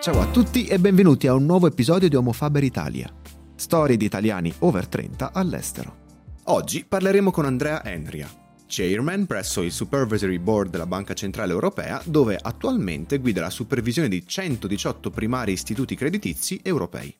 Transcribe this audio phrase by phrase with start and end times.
[0.00, 3.12] Ciao a tutti e benvenuti a un nuovo episodio di Homo Faber Italia.
[3.54, 5.96] Storie di italiani over 30 all'estero.
[6.44, 8.26] Oggi parleremo con Andrea Enria,
[8.66, 14.26] chairman presso il Supervisory Board della Banca Centrale Europea, dove attualmente guida la supervisione di
[14.26, 17.14] 118 primari istituti creditizi europei.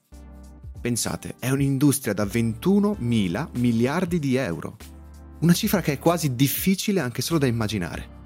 [0.81, 4.79] Pensate, è un'industria da 21 mila miliardi di euro.
[5.41, 8.17] Una cifra che è quasi difficile anche solo da immaginare.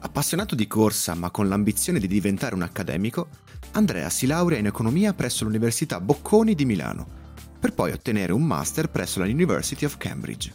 [0.00, 3.28] Appassionato di corsa ma con l'ambizione di diventare un accademico,
[3.74, 7.06] Andrea si laurea in economia presso l'Università Bocconi di Milano,
[7.58, 10.52] per poi ottenere un master presso la University of Cambridge.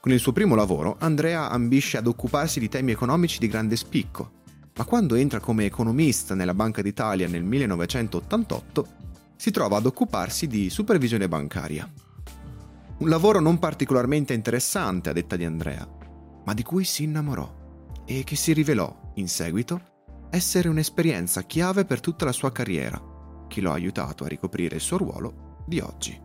[0.00, 4.32] Con il suo primo lavoro, Andrea ambisce ad occuparsi di temi economici di grande spicco,
[4.76, 8.86] ma quando entra come economista nella Banca d'Italia nel 1988,
[9.36, 11.90] si trova ad occuparsi di supervisione bancaria.
[12.98, 15.88] Un lavoro non particolarmente interessante, a detta di Andrea,
[16.44, 19.95] ma di cui si innamorò e che si rivelò, in seguito,
[20.36, 23.02] essere un'esperienza chiave per tutta la sua carriera,
[23.48, 26.20] che lo ha aiutato a ricoprire il suo ruolo di oggi.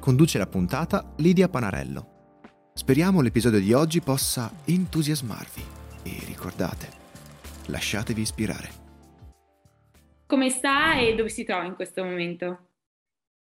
[0.00, 2.40] Conduce la puntata Lidia Panarello.
[2.72, 5.62] Speriamo l'episodio di oggi possa entusiasmarvi
[6.02, 6.88] e ricordate,
[7.66, 8.82] lasciatevi ispirare.
[10.26, 12.70] Come sta e dove si trova in questo momento?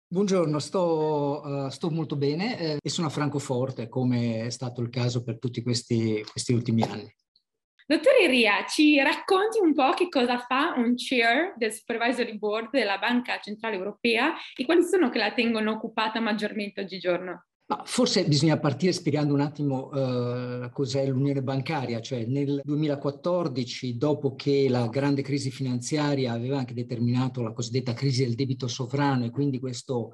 [0.08, 4.90] Buongiorno, sto, uh, sto molto bene eh, e sono a Francoforte, come è stato il
[4.90, 7.12] caso per tutti questi, questi ultimi anni.
[7.90, 12.98] Dottore Ria, ci racconti un po' che cosa fa un chair del Supervisory Board della
[12.98, 17.46] Banca Centrale Europea e quali sono che la tengono occupata maggiormente oggigiorno?
[17.68, 24.36] Ma forse bisogna partire spiegando un attimo uh, cos'è l'unione bancaria, cioè nel 2014, dopo
[24.36, 29.30] che la grande crisi finanziaria aveva anche determinato la cosiddetta crisi del debito sovrano e
[29.30, 30.12] quindi questo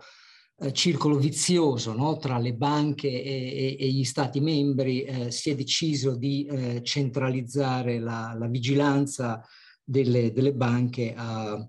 [0.64, 5.49] uh, circolo vizioso no, tra le banche e, e, e gli stati membri, uh, si
[5.49, 9.45] è deciso di centralizzare la, la vigilanza
[9.83, 11.67] delle, delle banche a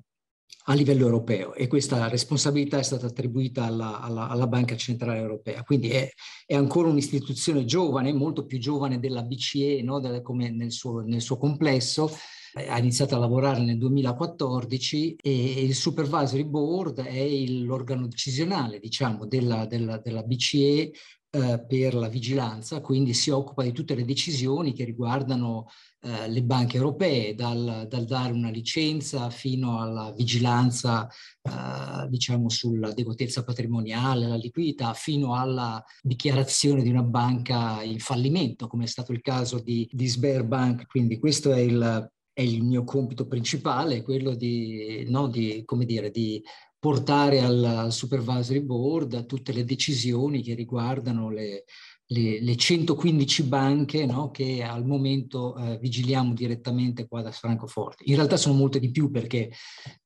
[0.67, 5.63] a livello europeo e questa responsabilità è stata attribuita alla, alla, alla Banca Centrale Europea.
[5.63, 6.09] Quindi è,
[6.47, 10.01] è, ancora un'istituzione giovane, molto più giovane della BCE, no?
[10.01, 12.11] Delle, come nel suo, nel suo complesso,
[12.55, 19.67] ha iniziato a lavorare nel 2014 e il Supervisory Board è l'organo decisionale diciamo, della,
[19.67, 20.93] della, della BCE
[21.35, 25.67] eh, per la vigilanza, quindi si occupa di tutte le decisioni che riguardano
[26.01, 31.09] eh, le banche europee, dal, dal, dare una licenza fino alla vigilanza
[31.43, 38.85] eh, diciamo sull'adeguatezza patrimoniale, la liquidità, fino alla dichiarazione di una banca in fallimento, come
[38.85, 40.87] è stato il caso di, di Sberbank.
[40.87, 46.43] Quindi questo è il, è il mio compito principale, quello di, no, di, dire, di
[46.79, 51.65] portare al supervisory board tutte le decisioni che riguardano le,
[52.07, 58.05] le, le 115 banche no, che al momento eh, vigiliamo direttamente qua da Francoforte.
[58.07, 59.51] In realtà sono molte di più perché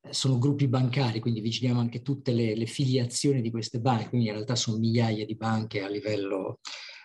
[0.01, 4.27] eh, sono gruppi bancari, quindi vigiliamo anche tutte le, le, filiazioni di queste banche, quindi
[4.27, 6.59] in realtà sono migliaia di banche a livello,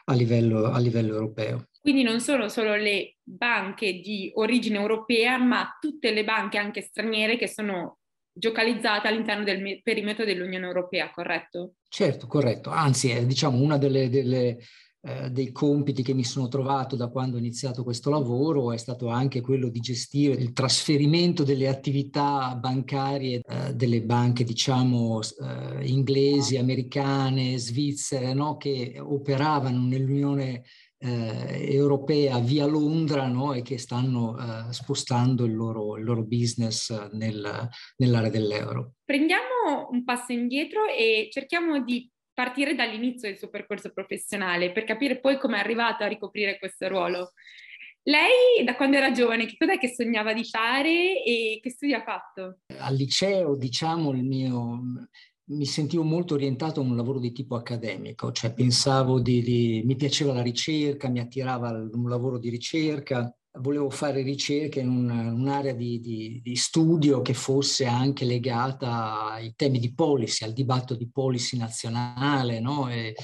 [0.05, 1.69] a livello, a livello europeo.
[1.85, 7.37] Quindi non sono solo le banche di origine europea, ma tutte le banche anche straniere
[7.37, 7.99] che sono
[8.33, 11.75] giocalizzata all'interno del perimetro dell'Unione Europea, corretto?
[11.87, 12.71] Certo, corretto.
[12.71, 14.61] Anzi, è diciamo una delle, delle
[15.07, 19.09] eh, dei compiti che mi sono trovato da quando ho iniziato questo lavoro è stato
[19.09, 26.57] anche quello di gestire il trasferimento delle attività bancarie eh, delle banche, diciamo, eh, inglesi,
[26.57, 28.57] americane, svizzere, no?
[28.57, 30.63] che operavano nell'Unione Europea
[31.05, 33.53] eh, europea via Londra no?
[33.53, 38.95] e che stanno eh, spostando il loro, il loro business nel, nell'area dell'euro.
[39.05, 45.21] Prendiamo un passo indietro e cerchiamo di partire dall'inizio del suo percorso professionale per capire
[45.21, 47.33] poi come è arrivato a ricoprire questo ruolo.
[48.07, 52.03] Lei da quando era giovane che cos'è che sognava di fare e che studi ha
[52.03, 52.59] fatto?
[52.79, 55.09] Al liceo, diciamo, il mio,
[55.47, 59.97] mi sentivo molto orientato a un lavoro di tipo accademico, cioè pensavo di, di mi
[59.97, 63.31] piaceva la ricerca, mi attirava un lavoro di ricerca,
[63.61, 69.55] volevo fare ricerca in un, un'area di, di, di, studio che fosse anche legata ai
[69.55, 72.91] temi di policy, al dibattito di policy nazionale, no?
[72.91, 73.15] e,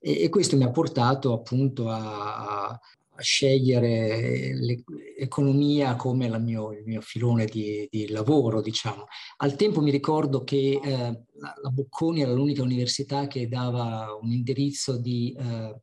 [0.00, 2.78] e, questo mi ha portato appunto a
[3.18, 4.52] scegliere
[5.18, 9.06] l'economia come mio, il mio filone di, di, lavoro, diciamo.
[9.38, 14.98] Al tempo mi ricordo che eh, la, Bocconi era l'unica università che dava un indirizzo
[14.98, 15.80] di, eh,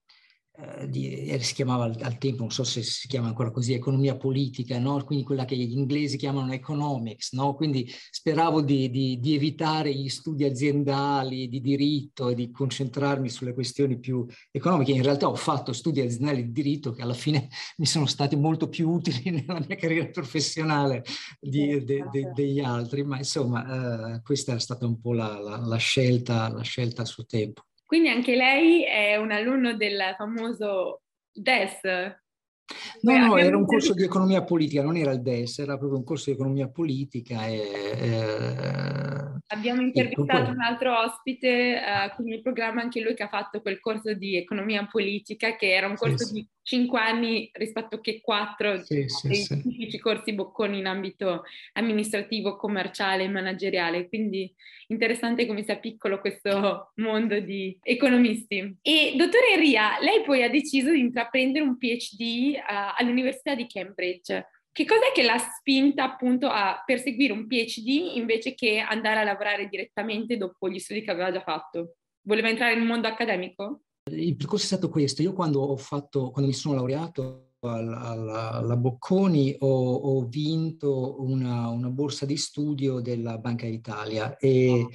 [0.56, 3.74] eh, di, eh, si chiamava al, al, tempo, non so se si chiama ancora così,
[3.74, 5.04] economia politica, no?
[5.04, 7.56] quindi quella che gli inglesi chiamano economics, no?
[7.56, 13.56] quindi speravo di, di, di, evitare gli studi aziendali di diritto e di concentrarmi sulle
[13.56, 14.92] questioni più economiche.
[14.92, 18.70] In realtà ho fatto studi aziendali di diritto che alla fine mi sono stati molto
[18.70, 21.04] più utili nella mia carriera professionale
[21.40, 25.58] di, de, de, degli altri, ma insomma eh, questa è stata un po' la, la,
[25.58, 27.64] la, scelta, la scelta a suo tempo.
[27.94, 31.82] Quindi anche lei è un alunno del famoso DES.
[33.02, 36.04] No, no, era un corso di economia politica, non era il DES, era proprio un
[36.04, 37.46] corso di economia politica.
[37.46, 37.60] E,
[38.02, 39.13] e,
[39.54, 43.80] Abbiamo intervistato un altro ospite uh, con il programma, anche lui che ha fatto quel
[43.80, 48.82] corso di economia politica, che era un corso sì, di cinque anni rispetto che quattro
[48.84, 54.08] sì, dei sì, tipici corsi bocconi in ambito amministrativo, commerciale e manageriale.
[54.08, 54.52] Quindi
[54.88, 58.78] interessante come sia piccolo questo mondo di economisti.
[58.82, 64.48] E dottore Ria, lei poi ha deciso di intraprendere un PhD uh, all'Università di Cambridge.
[64.74, 69.68] Che cos'è che l'ha spinta appunto a perseguire un PhD invece che andare a lavorare
[69.68, 71.98] direttamente dopo gli studi che aveva già fatto?
[72.24, 73.82] Voleva entrare nel mondo accademico?
[74.12, 75.22] Il percorso è stato questo.
[75.22, 81.70] Io quando ho fatto, quando mi sono laureato alla, alla Bocconi ho, ho vinto una,
[81.70, 84.88] una, borsa di studio della Banca d'Italia e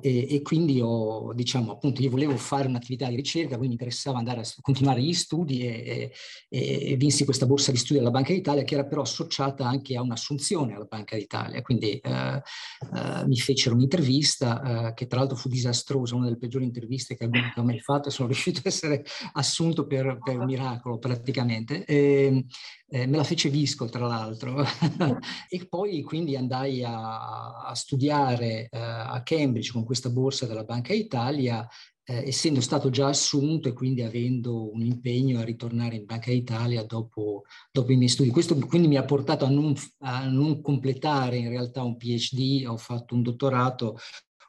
[0.00, 4.18] e, e, quindi ho, diciamo, appunto, io volevo fare un'attività di ricerca, quindi mi interessava
[4.18, 6.12] andare a continuare gli studi e,
[6.48, 9.96] e, e vinsi questa borsa di studio alla Banca d'Italia che era però associata anche
[9.96, 15.36] a un'assunzione alla Banca d'Italia, quindi eh, eh, mi fecero un'intervista eh, che tra l'altro
[15.36, 19.04] fu disastrosa, una delle peggiori interviste che abbiamo mai fatto, sono riuscito a essere
[19.34, 21.84] assunto per, per miracolo praticamente.
[21.84, 22.44] E,
[22.88, 24.62] eh, me la fece Visco tra l'altro
[25.50, 30.94] e poi quindi andai a, a studiare eh, a Cambridge con questa borsa della Banca
[30.94, 31.68] Italia
[32.08, 36.82] eh, essendo stato già assunto e quindi avendo un impegno a ritornare in Banca Italia
[36.84, 38.30] dopo, dopo i miei studi.
[38.30, 42.76] Questo quindi mi ha portato a non, a non completare in realtà un PhD, ho
[42.76, 43.98] fatto un dottorato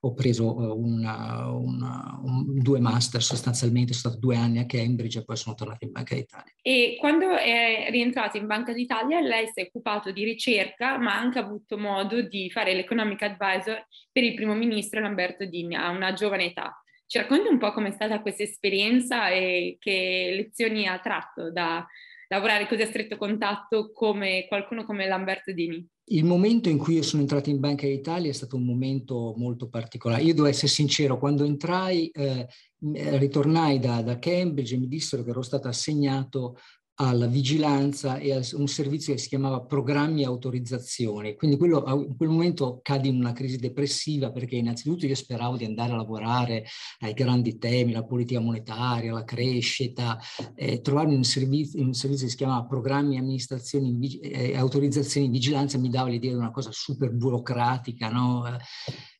[0.08, 5.20] ho preso eh, una, una, un, due master sostanzialmente, sono stato due anni a Cambridge
[5.20, 6.52] e poi sono tornato in Banca d'Italia.
[6.62, 11.20] E quando è rientrato in Banca d'Italia lei si è occupato di ricerca ma ha
[11.20, 16.14] anche avuto modo di fare l'economic advisor per il primo ministro Lamberto Dini a una
[16.14, 16.82] giovane età.
[17.06, 21.86] Ci racconti un po' com'è stata questa esperienza e che lezioni ha tratto da
[22.28, 25.88] lavorare così a stretto contatto come qualcuno come Lamberto Dini?
[26.10, 29.68] Il momento in cui io sono entrato in Banca d'Italia è stato un momento molto
[29.68, 30.24] particolare.
[30.24, 32.48] Io devo essere sincero, quando entrai, eh,
[32.80, 36.58] ritornai da, da Cambridge e mi dissero che ero stato assegnato
[37.00, 41.36] alla vigilanza e a un servizio che si chiamava programmi e autorizzazioni.
[41.36, 45.66] Quindi quello, in quel momento cadi in una crisi depressiva perché innanzitutto io speravo di
[45.66, 46.66] andare a lavorare
[47.00, 50.20] ai grandi temi, la politica monetaria, la crescita,
[50.56, 54.58] eh, trovarmi in un, servizio, in un servizio che si chiamava programmi, amministrazioni e eh,
[54.58, 58.44] autorizzazioni vigilanza mi dava l'idea di una cosa super burocratica, no?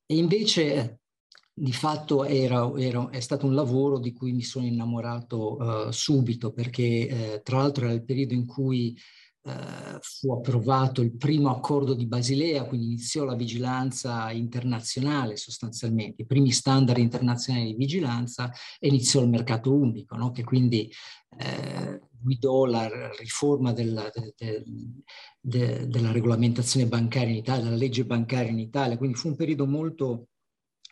[0.06, 1.02] E invece
[1.60, 6.54] di fatto era, era, è stato un lavoro di cui mi sono innamorato uh, subito
[6.54, 8.96] perché eh, tra l'altro era il periodo in cui
[9.42, 16.28] uh, fu approvato il primo accordo di Basilea, quindi iniziò la vigilanza internazionale sostanzialmente, i
[16.28, 20.30] primi standard internazionali di vigilanza e iniziò il mercato unico, no?
[20.30, 20.92] che quindi
[21.40, 22.88] eh, guidò la
[23.18, 24.64] riforma della, de, de,
[25.42, 29.66] de, della regolamentazione bancaria in Italia, della legge bancaria in Italia, quindi fu un periodo
[29.66, 30.28] molto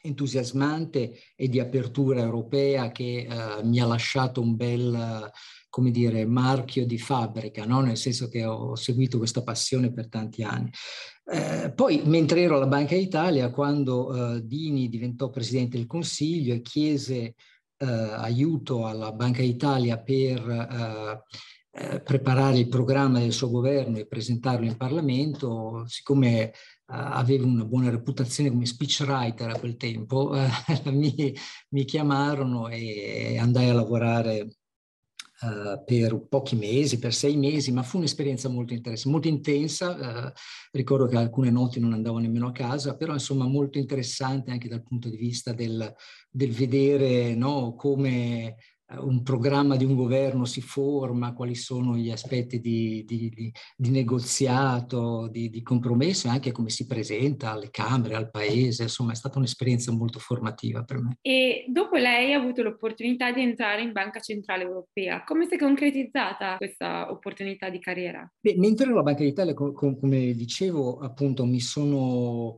[0.05, 5.31] entusiasmante e di apertura europea che uh, mi ha lasciato un bel,
[5.69, 7.81] come dire, marchio di fabbrica, no?
[7.81, 10.71] nel senso che ho seguito questa passione per tanti anni.
[11.25, 16.61] Eh, poi, mentre ero alla Banca d'Italia, quando uh, Dini diventò Presidente del Consiglio e
[16.61, 17.33] chiese
[17.77, 21.23] uh, aiuto alla Banca d'Italia per
[22.05, 26.53] preparare il programma del suo governo e presentarlo in Parlamento, siccome
[26.87, 30.33] avevo una buona reputazione come speechwriter a quel tempo,
[30.85, 31.35] mi,
[31.69, 34.57] mi, chiamarono e andai a lavorare
[35.37, 40.29] Uh, per pochi mesi, per sei mesi, ma fu un'esperienza molto interessante, molto intensa.
[40.29, 40.31] Uh,
[40.71, 44.81] ricordo che alcune notti non andavo nemmeno a casa, però insomma molto interessante anche dal
[44.81, 45.93] punto di vista del,
[46.29, 48.55] del vedere no, come eh,
[48.87, 53.89] un programma di un governo si forma, quali sono gli aspetti di, di, di, di
[53.89, 59.39] negoziato, di, compromesso e anche come si presenta alle Camere, al Paese, insomma è stata
[59.39, 61.17] un'esperienza molto formativa per me.
[61.21, 65.57] E dopo lei ha avuto l'opportunità di entrare in Banca Centrale Europea, come si è
[65.57, 68.31] concretizzata questa opportunità di carriera?
[68.39, 72.57] Beh, mentre ero alla Banca d'Italia, com- com- come dicevo, appunto mi sono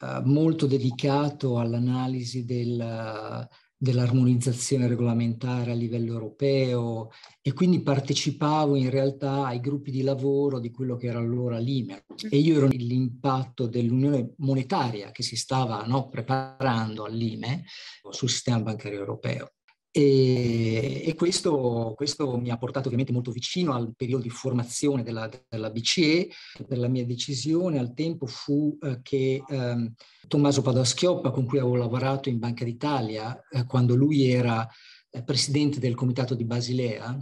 [0.00, 3.46] uh, molto dedicato all'analisi del
[3.80, 10.72] dell'armonizzazione regolamentare a livello europeo e quindi partecipavo in realtà ai gruppi di lavoro di
[10.72, 16.08] quello che era allora l'IME e io ero nell'impatto dell'unione monetaria che si stava no,
[16.08, 17.64] preparando all'IME
[18.10, 19.52] sul sistema bancario europeo.
[19.98, 25.28] E, e questo, questo, mi ha portato ovviamente molto vicino al periodo di formazione della,
[25.48, 26.28] della BCE.
[26.68, 29.92] La mia decisione al tempo fu eh, che eh,
[30.28, 34.64] Tommaso Padoa-Schioppa, con cui avevo lavorato in Banca d'Italia, eh, quando lui era
[35.10, 37.18] eh, presidente del comitato di Basilea,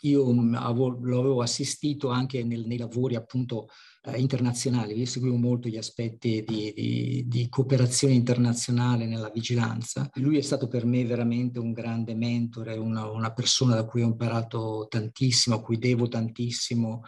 [0.00, 3.68] io lo avevo assistito anche nel, nei lavori appunto
[4.02, 10.08] eh, internazionali, io seguivo molto gli aspetti di, di, di, cooperazione internazionale nella vigilanza.
[10.14, 14.06] Lui è stato per me veramente un grande mentore, una, una persona da cui ho
[14.06, 17.02] imparato tantissimo, a cui devo tantissimo,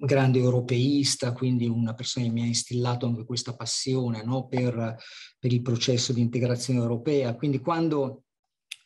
[0.00, 4.46] grande europeista, quindi una persona che mi ha instillato anche questa passione no?
[4.46, 4.96] per,
[5.38, 7.34] per il processo di integrazione europea.
[7.34, 8.24] Quindi quando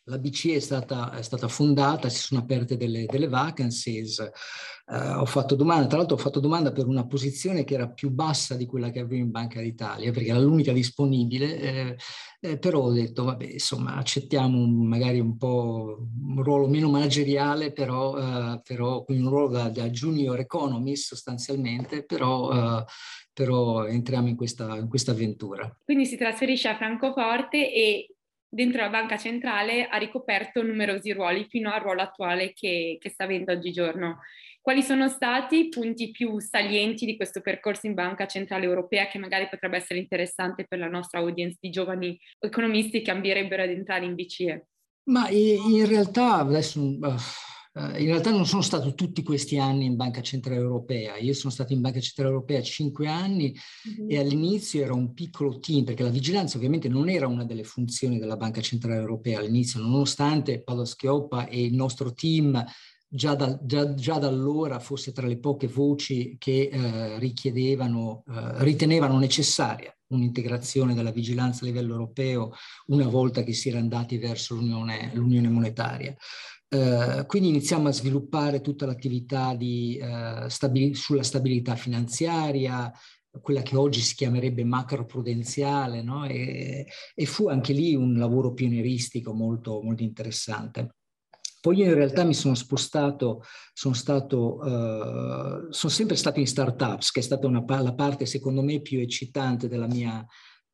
[0.07, 5.25] la BCE è stata, è stata, fondata, si sono aperte delle, delle vacancies, eh, ho
[5.25, 8.67] fatto domanda, tra l'altro ho fatto domanda per una posizione che era più bassa di
[8.67, 11.97] quella che avevo in Banca d'Italia, perché era l'unica disponibile, eh,
[12.39, 17.71] eh, però ho detto, vabbè, insomma, accettiamo un, magari un po' un ruolo meno manageriale,
[17.71, 22.85] però, eh, però un ruolo da, da, junior economist sostanzialmente, però eh,
[23.35, 25.69] però entriamo in questa, in questa avventura.
[25.83, 28.14] Quindi si trasferisce a Francoforte e
[28.55, 33.25] dentro la banca centrale ha ricoperto numerosi ruoli fino al ruolo attuale che, che sta
[33.25, 34.19] avendo oggigiorno.
[34.61, 39.19] Quali sono stati i punti più salienti di questo percorso in Banca Centrale Europea che
[39.19, 44.05] magari potrebbe essere interessante per la nostra audience di giovani economisti che ambierebbero ad entrare
[44.05, 44.67] in BCE?
[45.09, 46.79] Ma in realtà adesso
[47.77, 51.51] eh, in realtà non sono stato tutti questi anni in Banca Centrale Europea, io sono
[51.51, 54.09] stato in Banca Centrale Europea cinque anni mm-hmm.
[54.09, 58.17] e all'inizio era un piccolo team, perché la vigilanza ovviamente non era una delle funzioni
[58.17, 62.63] della Banca Centrale Europea all'inizio, nonostante Paolo Schioppa e il nostro team
[63.07, 68.63] già da, già, già, da, allora fosse tra le poche voci che eh, richiedevano, eh,
[68.63, 72.53] ritenevano necessaria un'integrazione della vigilanza a livello europeo
[72.87, 76.15] una volta che si era andati verso l'unione, l'unione monetaria.
[76.75, 82.91] Eh, quindi iniziamo a sviluppare tutta l'attività di, uh, stabil- sulla stabilità finanziaria,
[83.41, 86.25] quella che oggi si chiamerebbe macroprudenziale, no?
[86.25, 90.95] e, e, fu anche lì un lavoro pionieristico molto, molto interessante.
[91.61, 97.11] Poi io in realtà mi sono spostato, sono, stato, uh, sono sempre stato in startups,
[97.11, 100.25] che è stata una, la parte secondo me più eccitante della mia,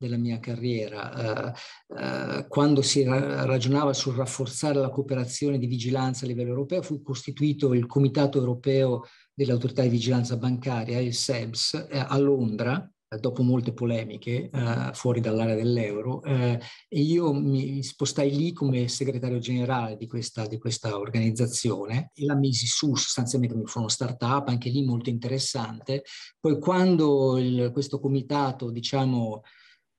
[0.02, 1.54] della mia carriera.
[1.88, 6.82] Uh, uh, quando si ra- ragionava sul rafforzare la cooperazione di vigilanza a livello europeo,
[6.82, 12.90] fu costituito il Comitato europeo delle autorità di vigilanza bancaria, il SEBS, eh, a Londra,
[13.12, 18.88] eh, dopo molte polemiche eh, fuori dall'area dell'euro eh, e io mi spostai lì come
[18.88, 24.48] segretario generale di questa, di questa organizzazione e la misi su sostanzialmente come uno startup,
[24.48, 26.04] anche lì molto interessante.
[26.40, 29.42] Poi quando il, questo comitato, diciamo,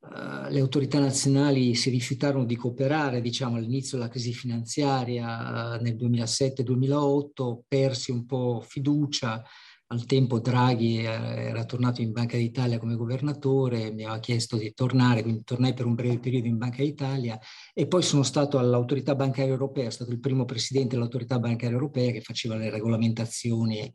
[0.06, 5.96] Uh, le autorità nazionali si rifiutarono di cooperare, diciamo, all'inizio della crisi finanziaria uh, nel
[5.96, 9.42] 2007-2008, persi un po' fiducia.
[9.88, 14.74] Al tempo Draghi eh, era tornato in Banca d'Italia come governatore, mi aveva chiesto di
[14.74, 17.38] tornare, quindi tornai per un breve periodo in Banca d'Italia
[17.74, 22.12] e poi sono stato all'autorità bancaria europea, sono stato il primo presidente dell'autorità bancaria europea
[22.12, 23.94] che faceva le regolamentazioni eh,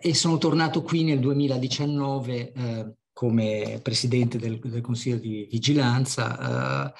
[0.00, 6.90] e sono tornato qui nel 2019 eh, come presidente del, del Consiglio di Vigilanza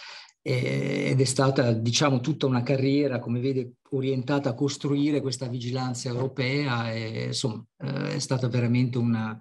[0.42, 6.10] eh, ed è stata diciamo tutta una carriera, come vede, orientata a costruire questa vigilanza
[6.10, 9.38] europea e insomma eh, è stata veramente una...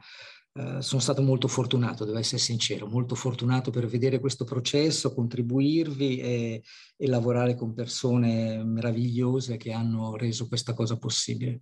[0.52, 6.18] Uh, sono stato molto fortunato, devo essere sincero, molto fortunato per vedere questo processo, contribuirvi
[6.18, 6.64] e,
[6.98, 11.62] e lavorare con persone meravigliose che hanno reso questa cosa possibile.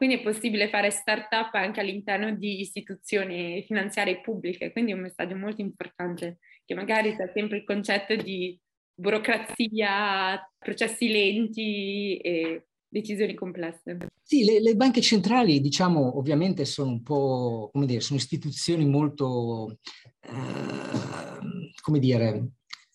[0.00, 5.36] Quindi è possibile fare start-up anche all'interno di istituzioni finanziarie pubbliche, quindi è un messaggio
[5.36, 8.58] molto importante, che magari c'è sempre il concetto di
[8.94, 13.98] burocrazia, processi lenti e decisioni complesse.
[14.22, 19.76] Sì, le, le, banche centrali, diciamo, ovviamente sono un po', come dire, sono istituzioni molto,
[20.20, 20.30] eh,
[21.82, 22.52] come dire,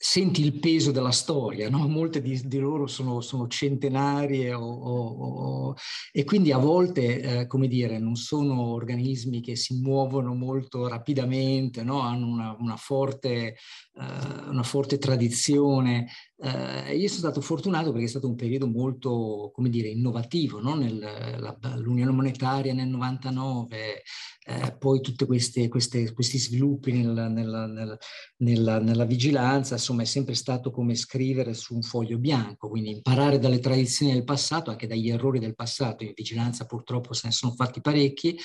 [0.07, 1.87] senti il peso della storia, no?
[1.87, 5.75] molte di, di loro sono, sono centenarie o, o, o,
[6.11, 11.81] e quindi a volte, eh, come dire, non sono organismi che si muovono molto rapidamente,
[11.81, 12.01] no?
[12.01, 13.55] hanno una, una, forte,
[13.95, 16.07] eh, una, forte, tradizione.
[16.37, 20.75] Eh, io sono stato fortunato perché è stato un periodo molto, come dire, innovativo, no?
[20.75, 24.03] Nel, la, l'Unione Monetaria nel 99,
[24.47, 27.97] eh, poi tutti questi sviluppi nel,
[28.37, 33.39] nel, nella vigilanza, insomma, è sempre stato come scrivere su un foglio bianco, quindi imparare
[33.39, 37.53] dalle tradizioni del passato, anche dagli errori del passato, in vigilanza purtroppo se ne sono
[37.53, 38.37] fatti parecchi,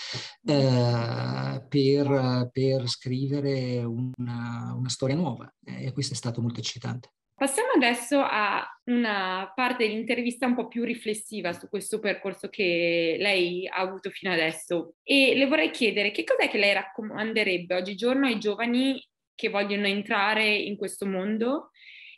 [0.44, 7.10] eh, per, per, scrivere una, una storia nuova e questo è stato molto eccitante.
[7.40, 13.66] Passiamo adesso a una parte dell'intervista un po' più riflessiva su questo percorso che lei
[13.66, 18.38] ha avuto fino adesso e le vorrei chiedere che cos'è che lei raccomanderebbe oggigiorno ai
[18.38, 19.02] giovani
[19.34, 21.70] che vogliono entrare in questo mondo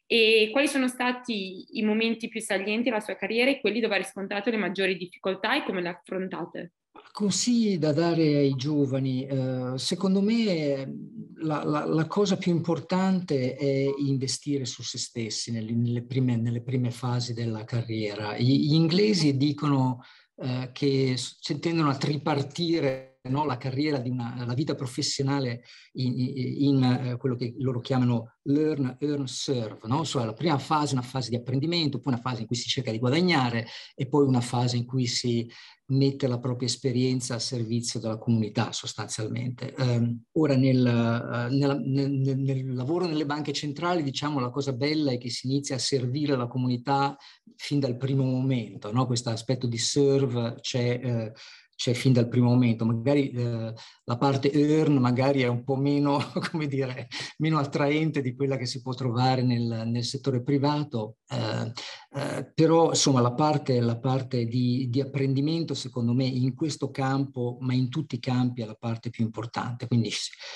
[0.06, 3.98] e quali sono stati i momenti più salienti della sua carriera e quelli dove ha
[3.98, 6.72] riscontrato le maggiori difficoltà e come le ha affrontate?
[7.12, 10.94] Consigli da dare ai giovani, eh, secondo me
[11.36, 16.62] la, la, la, cosa più importante è investire su se stessi nelle, nelle, prime, nelle
[16.62, 18.36] prime, fasi della carriera.
[18.36, 20.02] I, gli inglesi dicono
[20.36, 21.16] eh, che
[21.60, 25.62] tendono a tripartire no, la carriera di una, la vita professionale
[25.92, 30.04] in, in eh, quello che loro chiamano learn, earn, serve, no?
[30.04, 32.90] cioè la prima fase una fase di apprendimento, poi una fase in cui si cerca
[32.90, 35.48] di guadagnare e poi una fase in cui si
[35.92, 39.74] mette la propria esperienza a servizio della comunità sostanzialmente.
[39.78, 45.12] Um, ora nel, uh, nella, nel, nel, lavoro nelle banche centrali diciamo la cosa bella
[45.12, 47.16] è che si inizia a servire la comunità
[47.56, 49.06] fin dal primo momento, no?
[49.06, 51.00] questo aspetto di serve c'è...
[51.02, 51.32] Uh,
[51.82, 52.84] c'è fin dal primo momento.
[52.84, 53.74] Magari eh,
[54.04, 56.22] la parte earn magari è un po' meno,
[56.52, 57.08] come dire,
[57.38, 61.72] meno attraente di quella che si può trovare nel, nel settore privato, eh,
[62.14, 67.58] eh, però insomma la parte, la parte di, di, apprendimento secondo me in questo campo,
[67.62, 69.88] ma in tutti i campi è la parte più importante.
[69.88, 70.10] Quindi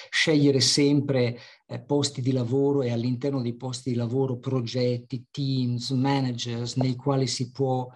[0.08, 6.76] scegliere sempre eh, posti di lavoro e all'interno dei posti di lavoro progetti, teams, managers
[6.76, 7.88] nei quali si può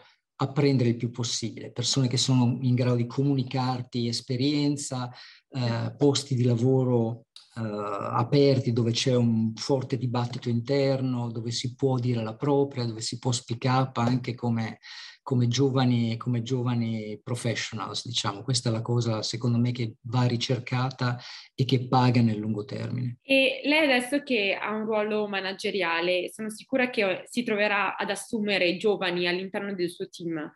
[0.42, 5.11] apprendere il più possibile, persone che sono in grado di comunicarti esperienza,
[5.50, 11.99] eh, posti di lavoro eh, aperti dove c'è un forte dibattito interno, dove si può
[11.99, 14.78] dire la propria, dove si può speak up anche come,
[15.23, 18.43] come, giovani, come giovani professionals, diciamo.
[18.43, 21.19] Questa è la cosa, secondo me, che va ricercata
[21.55, 23.19] e che paga nel lungo termine.
[23.23, 28.76] E lei adesso che ha un ruolo manageriale, sono sicura che si troverà ad assumere
[28.76, 30.52] giovani all'interno del suo team.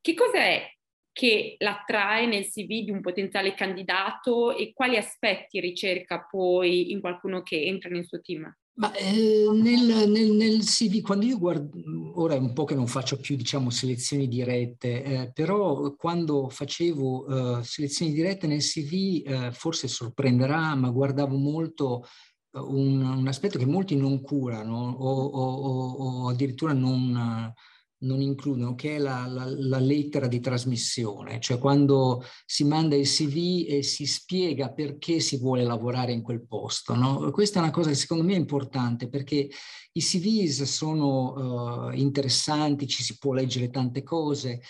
[0.00, 0.66] Che cos'è
[1.12, 7.42] che l'attrae nel CV di un potenziale candidato e quali aspetti ricerca poi in qualcuno
[7.42, 8.50] che entra nel suo team?
[8.80, 11.78] Ma eh, nel, nel, nel, CV, quando io guardo,
[12.16, 17.58] ora è un po' che non faccio più, diciamo, selezioni dirette, eh, però quando facevo
[17.60, 22.04] eh, selezioni dirette nel CV, eh, forse sorprenderà, ma guardavo molto
[22.52, 27.52] eh, un, un, aspetto che molti non curano o, o, o, o addirittura non
[28.00, 33.06] non includono, che è la, la, la, lettera di trasmissione, cioè quando si manda il
[33.06, 36.94] CV e si spiega perché si vuole lavorare in quel posto.
[36.94, 37.30] No?
[37.30, 39.48] Questa è una cosa che secondo me è importante perché
[39.92, 44.60] i CVs sono uh, interessanti, ci si può leggere tante cose,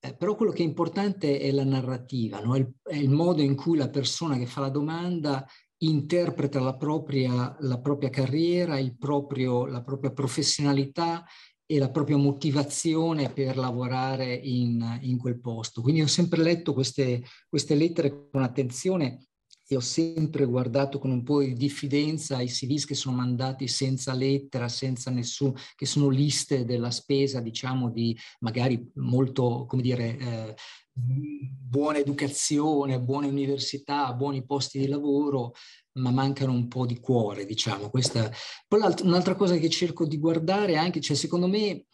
[0.00, 2.54] eh, però quello che è importante è la narrativa, no?
[2.54, 5.46] è, il, è, il, modo in cui la persona che fa la domanda
[5.82, 11.24] interpreta la propria, la propria carriera, proprio, la propria professionalità
[11.70, 15.82] e la propria motivazione per lavorare in, in quel posto.
[15.82, 19.28] Quindi ho sempre letto queste, queste lettere con attenzione
[19.68, 24.14] e ho sempre guardato con un po' di diffidenza i CVs che sono mandati senza
[24.14, 30.54] lettera, senza nessun, che sono liste della spesa, diciamo, di magari molto, come dire, eh,
[30.92, 35.52] buona educazione, buone università, buoni posti di lavoro,
[35.94, 37.90] ma mancano un po' di cuore, diciamo.
[37.90, 38.30] Questa...
[38.66, 41.86] Poi un'altra cosa che cerco di guardare anche, cioè secondo me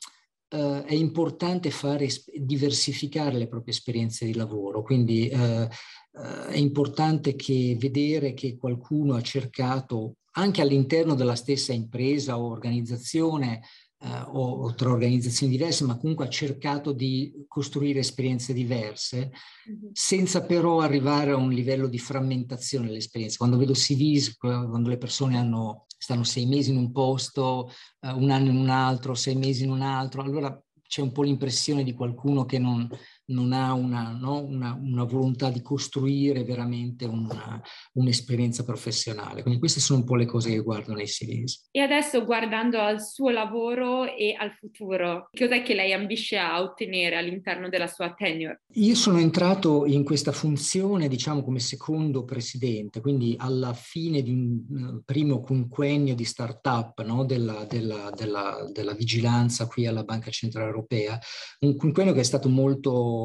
[0.49, 5.69] eh, è importante fare, diversificare le proprie esperienze di lavoro, quindi eh,
[6.13, 12.51] eh, è importante che vedere che qualcuno ha cercato anche all'interno della stessa impresa o
[12.51, 13.63] organizzazione
[13.99, 19.31] eh, o, o, tra organizzazioni diverse, ma comunque ha cercato di costruire esperienze diverse,
[19.71, 19.91] mm-hmm.
[19.93, 23.39] senza però arrivare a un livello di frammentazione dell'esperienza.
[23.39, 28.31] Quando vedo CVs, quando le persone hanno, stanno sei mesi in un posto, eh, un
[28.31, 31.95] anno in un altro, sei mesi in un altro, allora c'è un po' l'impressione di
[31.95, 32.89] qualcuno che non,
[33.27, 34.43] non ha una, no?
[34.43, 37.61] una, una, volontà di costruire veramente una,
[37.95, 39.43] un'esperienza professionale.
[39.43, 41.69] Quindi queste sono un po' le cose che guardo nei CVs.
[41.71, 47.17] E adesso guardando al suo lavoro e al futuro, cos'è che lei ambisce a ottenere
[47.17, 48.63] all'interno della sua tenure?
[48.75, 55.03] Io sono entrato in questa funzione, diciamo, come secondo presidente, quindi alla fine di un
[55.05, 57.25] primo quinquennio di startup no?
[57.25, 61.19] della, della, della, della vigilanza qui alla Banca Centrale Europea,
[61.61, 63.16] un quinquennio che è stato molto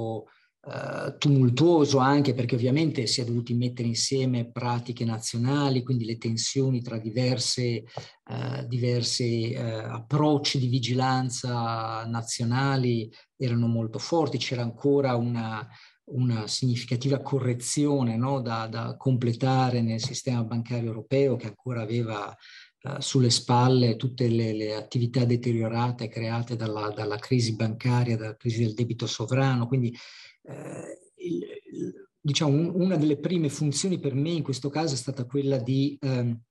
[0.64, 6.84] Uh, tumultuoso anche perché ovviamente si è dovuti mettere insieme pratiche nazionali, quindi le tensioni
[6.84, 7.84] tra diverse,
[8.26, 15.68] uh, diversi uh, approcci di vigilanza nazionali erano molto forti, c'era ancora una,
[16.12, 22.36] una significativa correzione no, da, da, completare nel sistema bancario europeo che ancora aveva
[22.98, 28.74] sulle spalle tutte le, le, attività deteriorate create dalla, dalla crisi bancaria, dalla crisi del
[28.74, 29.96] debito sovrano, quindi
[30.44, 34.98] eh, il, il, diciamo, un, una delle prime funzioni per me in questo caso è
[34.98, 36.42] stata quella di ehm,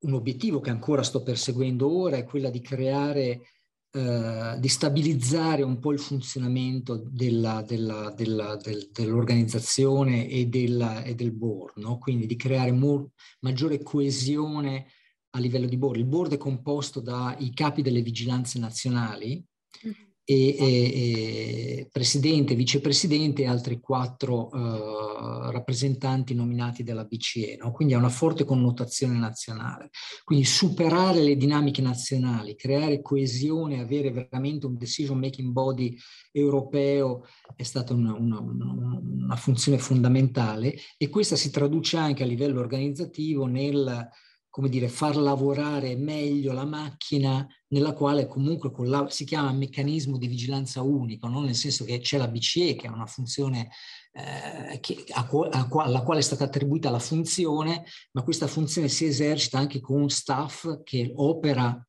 [0.00, 3.42] un obiettivo che ancora sto perseguendo ora, è quella di creare,
[3.90, 11.32] eh, di stabilizzare un po' il funzionamento della, della, della, del, dell'organizzazione e, e, del
[11.32, 11.96] board, no?
[11.98, 14.88] quindi di creare mo- maggiore coesione
[15.30, 15.96] a livello di board.
[15.96, 19.42] Il board è composto dai capi delle vigilanze nazionali,
[20.30, 27.72] e, e, presidente, vicepresidente e altri quattro uh, rappresentanti nominati dalla BCE, no?
[27.72, 29.88] quindi ha una forte connotazione nazionale.
[30.24, 35.96] Quindi superare le dinamiche nazionali, creare coesione, avere veramente un decision making body
[36.30, 37.24] europeo
[37.56, 43.46] è stata una, una, una funzione fondamentale e questa si traduce anche a livello organizzativo
[43.46, 44.06] nel
[44.58, 50.26] come dire, far lavorare meglio la macchina nella quale comunque la, si chiama meccanismo di
[50.26, 51.42] vigilanza unico, no?
[51.42, 53.68] nel senso che c'è la BCE che ha una funzione
[54.10, 59.04] eh, che, a, a, alla quale è stata attribuita la funzione, ma questa funzione si
[59.04, 61.80] esercita anche con un staff che opera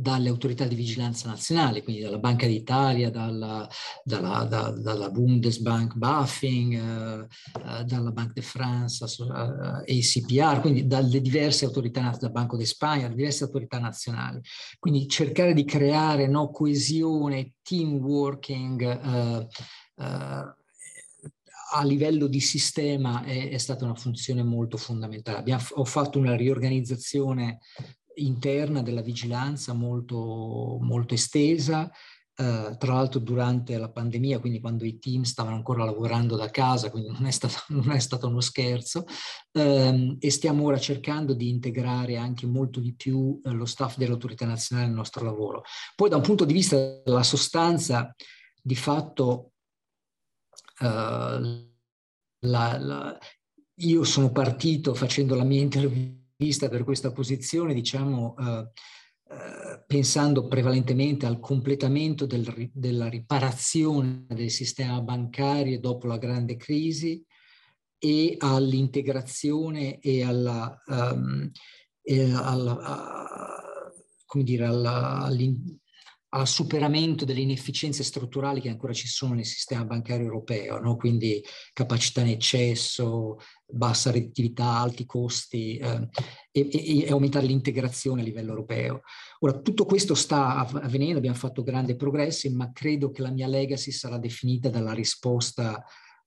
[0.00, 3.68] dalle autorità di vigilanza nazionali, quindi dalla Banca d'Italia, dalla,
[4.04, 7.26] dalla, da, dalla Bundesbank Buffing, eh,
[7.80, 13.02] eh, dalla Banque de France, eh, ACPR, quindi dalle diverse autorità, dal Banco di Spagna,
[13.02, 14.40] dalle diverse autorità nazionali.
[14.78, 19.48] Quindi cercare di creare no, coesione, team working, eh,
[19.96, 20.56] eh,
[21.70, 25.38] a livello di sistema è, è, stata una funzione molto fondamentale.
[25.38, 27.58] Abbiamo, ho fatto una riorganizzazione
[28.18, 31.90] interna della vigilanza molto, molto estesa,
[32.40, 36.88] Uh, tra l'altro durante la pandemia, quindi quando i team stavano ancora lavorando da casa,
[36.88, 39.06] quindi non è stato, non è stato uno scherzo,
[39.54, 44.46] um, e stiamo ora cercando di integrare anche molto di più uh, lo staff dell'autorità
[44.46, 45.64] nazionale nel nostro lavoro.
[45.96, 48.14] Poi da un punto di vista della sostanza,
[48.62, 49.54] di fatto
[50.78, 53.18] uh, la, la,
[53.78, 58.70] io sono partito facendo la mia intervista vista per questa posizione, diciamo, eh,
[59.30, 67.22] eh, pensando prevalentemente al completamento del, della riparazione del sistema bancario dopo la grande crisi
[67.98, 71.50] e all'integrazione e alla, um,
[72.00, 73.92] e alla, a,
[74.24, 75.28] come dire, alla,
[76.30, 80.96] al superamento delle inefficienze strutturali che ancora ci sono nel sistema bancario europeo, no?
[80.96, 86.08] quindi capacità in eccesso, bassa redditività, alti costi eh,
[86.50, 89.02] e, e, aumentare l'integrazione a livello europeo.
[89.40, 93.90] Ora, tutto questo sta avvenendo, abbiamo fatto grandi progressi, ma credo che la mia legacy
[93.90, 95.82] sarà definita dalla risposta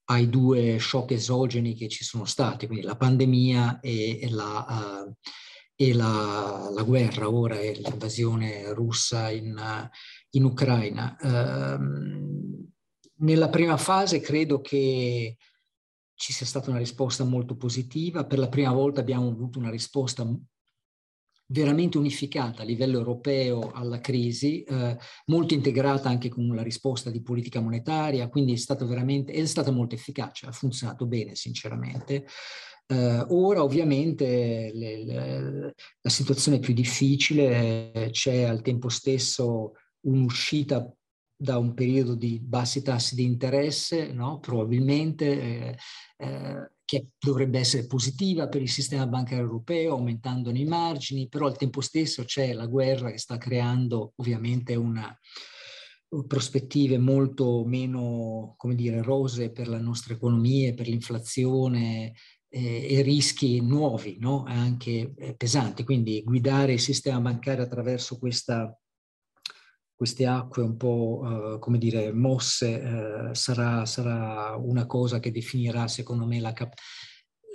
[0.05, 5.05] ai due shock esogeni che ci sono stati, quindi la pandemia e, e la...
[5.05, 5.13] Uh,
[5.82, 9.89] e la, la guerra ora e l'invasione russa in,
[10.32, 11.17] in Ucraina.
[11.20, 12.70] Um,
[13.22, 15.38] nella prima fase credo che
[16.13, 18.26] ci sia stata una risposta molto positiva.
[18.26, 20.24] Per la prima volta abbiamo avuto una risposta
[21.51, 27.21] veramente unificata a livello europeo alla crisi, eh, molto integrata anche con la risposta di
[27.21, 32.25] politica monetaria, quindi è stato veramente, è stata molto efficace, ha funzionato bene sinceramente.
[32.87, 40.93] Eh, ora ovviamente le, le, la situazione è più difficile, c'è al tempo stesso un'uscita
[41.41, 44.39] da un periodo di bassi tassi di interesse, no?
[44.39, 45.77] probabilmente, eh,
[46.17, 51.56] eh, che dovrebbe essere positiva per il sistema bancario europeo, aumentandone i margini, però al
[51.56, 55.17] tempo stesso c'è la guerra che sta creando ovviamente una,
[56.27, 62.12] prospettive molto meno, come dire, rose per la nostra economia, per l'inflazione,
[62.49, 64.43] eh, e rischi nuovi, no?
[64.45, 65.86] anche eh, pesanti.
[65.86, 68.77] Quindi guidare il sistema bancario attraverso questa,
[70.01, 71.21] queste acque un po',
[71.53, 76.73] eh, come dire, mosse eh, sarà, sarà, una cosa che definirà, secondo me, la, cap-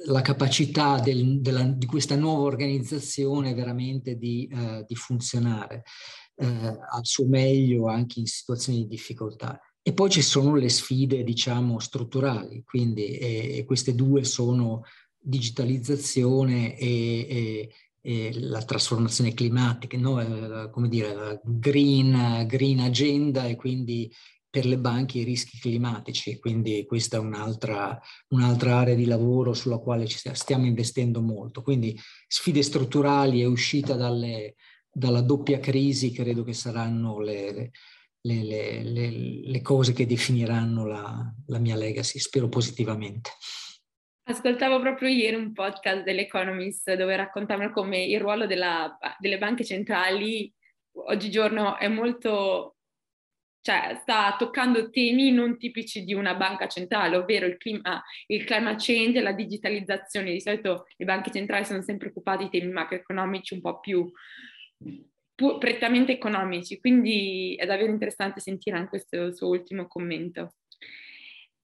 [0.04, 5.82] la capacità del, della, di questa nuova organizzazione veramente di, eh, di funzionare
[6.36, 9.60] eh, al suo meglio anche in situazioni di difficoltà.
[9.82, 14.82] E poi ci sono le sfide, diciamo, strutturali, quindi e, e queste due sono
[15.18, 17.70] digitalizzazione e, e
[18.34, 20.20] la trasformazione climatica, no?
[20.20, 24.12] Eh, come dire, la green, green agenda e quindi
[24.48, 29.78] per le banche i rischi climatici, quindi questa è un'altra, un'altra area di lavoro sulla
[29.78, 31.62] quale ci stiamo investendo molto.
[31.62, 34.54] Quindi sfide strutturali e uscita dalle,
[34.90, 37.70] dalla doppia crisi credo che saranno le,
[38.22, 39.10] le, le,
[39.44, 43.32] le cose che definiranno la, la mia legacy, spero positivamente.
[44.28, 50.52] Ascoltavo proprio ieri un podcast dell'Economist dove raccontavano come il ruolo della, delle banche centrali
[51.06, 52.74] oggigiorno è molto,
[53.60, 58.78] cioè sta toccando temi non tipici di una banca centrale, ovvero il, clima, il climate
[58.80, 60.32] change e la digitalizzazione.
[60.32, 64.10] Di solito le banche centrali sono sempre occupate di temi macroeconomici un po' più
[65.36, 70.54] prettamente economici, quindi è davvero interessante sentire anche questo suo ultimo commento.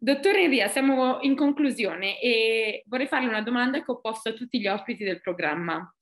[0.04, 4.58] Dottor Enria, siamo in conclusione e vorrei farle una domanda che ho posto a tutti
[4.58, 5.94] gli ospiti del programma.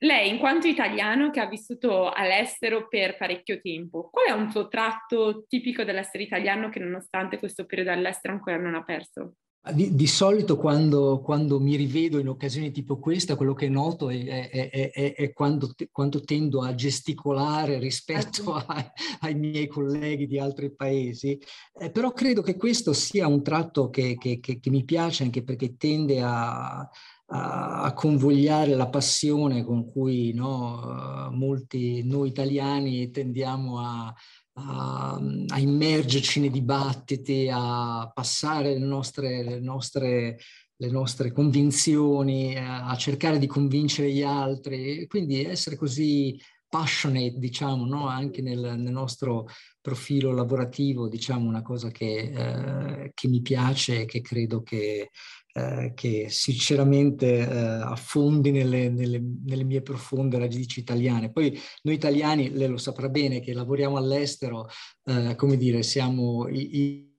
[0.00, 4.68] Lei, in quanto italiano che ha vissuto all'estero per parecchio tempo, qual è un suo
[4.68, 9.36] tratto tipico dell'essere italiano che nonostante questo periodo all'estero ancora non ha perso?
[9.72, 14.50] Di, di solito quando, quando, mi rivedo in occasioni tipo questa, quello che noto è,
[14.50, 20.70] è, è, è quando, quando, tendo a gesticolare rispetto a, ai miei colleghi di altri
[20.74, 21.40] paesi,
[21.78, 25.42] eh, però credo che questo sia un tratto che, che, che, che mi piace anche
[25.42, 33.80] perché tende a, a, a convogliare la passione con cui no, molti noi italiani tendiamo
[33.80, 34.14] a,
[34.54, 40.38] a, a, immergerci nei dibattiti, a passare le nostre, le nostre,
[40.76, 46.38] le nostre convinzioni, a cercare di convincere gli altri, quindi essere così
[46.68, 48.08] passionate, diciamo, no?
[48.08, 49.46] anche nel, nel, nostro
[49.80, 55.10] profilo lavorativo, diciamo, una cosa che, eh, che mi piace e che credo che
[55.56, 61.30] eh, che sinceramente eh, affondi nelle, nelle, nelle, mie profonde radici italiane.
[61.30, 64.68] Poi noi italiani, lei lo saprà bene, che lavoriamo all'estero,
[65.04, 67.14] eh, come dire, siamo i, i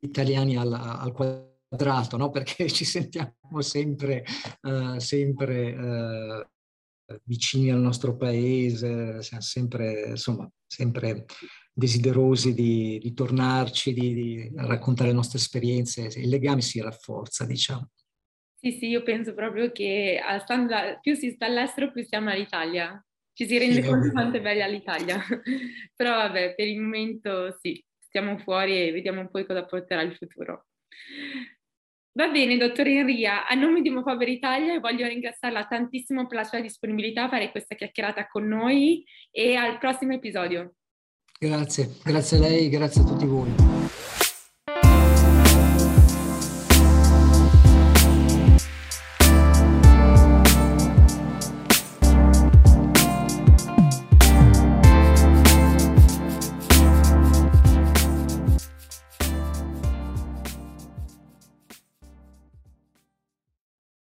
[0.00, 2.30] italiani al, al quadrato, no?
[2.30, 4.24] perché ci sentiamo sempre,
[4.62, 11.24] uh, sempre uh, vicini al nostro paese, siamo sempre, insomma, sempre
[11.78, 17.90] desiderosi di, di tornarci, di, di, raccontare le nostre esperienze, il legame si rafforza, diciamo.
[18.60, 20.20] Sì, sì, io penso proprio che
[21.00, 23.00] più si sta all'estero, più stiamo all'Italia.
[23.32, 25.22] Ci si rende sì, conto quanto è bella l'Italia.
[25.94, 30.16] Però vabbè, per il momento sì, stiamo fuori e vediamo un po' cosa porterà il
[30.16, 30.66] futuro.
[32.10, 36.60] Va bene, dottor Enria, a nome di Mofaber Italia voglio ringraziarla tantissimo per la sua
[36.60, 40.77] disponibilità a fare questa chiacchierata con noi e al prossimo episodio.
[41.40, 43.54] Grazie, grazie a lei, grazie a tutti voi.